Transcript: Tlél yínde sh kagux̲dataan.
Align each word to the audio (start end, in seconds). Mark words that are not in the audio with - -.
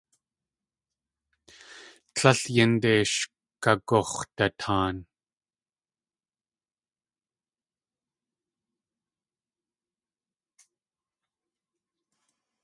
Tlél 2.13 2.39
yínde 2.53 2.93
sh 3.11 3.21
kagux̲dataan. 3.63 4.95